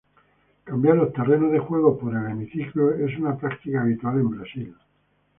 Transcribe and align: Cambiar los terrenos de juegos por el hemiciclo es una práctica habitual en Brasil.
Cambiar 0.65 0.97
los 0.97 1.13
terrenos 1.13 1.51
de 1.51 1.59
juegos 1.59 1.99
por 1.99 2.15
el 2.15 2.25
hemiciclo 2.31 2.91
es 2.91 3.15
una 3.19 3.37
práctica 3.37 3.83
habitual 3.83 4.15
en 4.17 4.29
Brasil. 4.31 4.75